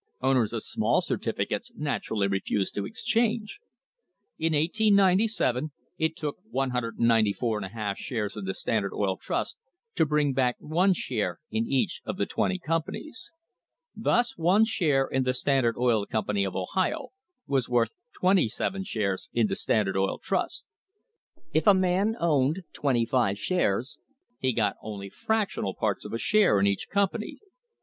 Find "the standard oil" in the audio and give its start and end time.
8.45-9.15, 15.21-16.07, 19.45-20.17